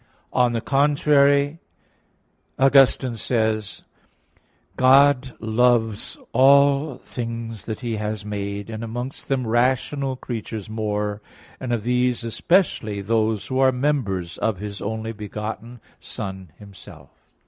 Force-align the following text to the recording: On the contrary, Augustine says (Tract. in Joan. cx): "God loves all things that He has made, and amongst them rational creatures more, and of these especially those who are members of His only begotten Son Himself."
On 0.33 0.53
the 0.53 0.61
contrary, 0.61 1.59
Augustine 2.57 3.17
says 3.17 3.83
(Tract. 3.85 3.85
in 3.85 4.33
Joan. 4.33 4.41
cx): 4.41 4.75
"God 4.77 5.35
loves 5.39 6.17
all 6.33 6.97
things 6.97 7.65
that 7.65 7.81
He 7.81 7.97
has 7.97 8.25
made, 8.25 8.71
and 8.71 8.83
amongst 8.83 9.27
them 9.27 9.45
rational 9.45 10.15
creatures 10.15 10.67
more, 10.67 11.21
and 11.59 11.71
of 11.71 11.83
these 11.83 12.23
especially 12.23 13.01
those 13.01 13.45
who 13.45 13.59
are 13.59 13.71
members 13.71 14.39
of 14.39 14.57
His 14.57 14.81
only 14.81 15.11
begotten 15.11 15.79
Son 15.99 16.51
Himself." 16.57 17.11